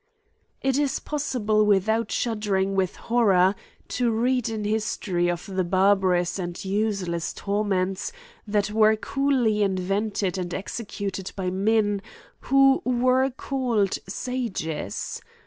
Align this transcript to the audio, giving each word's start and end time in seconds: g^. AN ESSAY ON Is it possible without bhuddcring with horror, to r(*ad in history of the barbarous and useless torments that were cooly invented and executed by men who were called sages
g^. 0.01 0.03
AN 0.63 0.69
ESSAY 0.71 0.81
ON 0.81 0.85
Is 0.85 0.97
it 0.97 1.05
possible 1.05 1.63
without 1.67 2.07
bhuddcring 2.07 2.73
with 2.73 2.95
horror, 2.95 3.53
to 3.89 4.11
r(*ad 4.17 4.49
in 4.49 4.63
history 4.63 5.29
of 5.29 5.45
the 5.45 5.63
barbarous 5.63 6.39
and 6.39 6.65
useless 6.65 7.31
torments 7.33 8.11
that 8.47 8.71
were 8.71 8.95
cooly 8.95 9.61
invented 9.61 10.39
and 10.39 10.55
executed 10.55 11.31
by 11.35 11.51
men 11.51 12.01
who 12.49 12.81
were 12.83 13.29
called 13.29 13.99
sages 14.09 15.21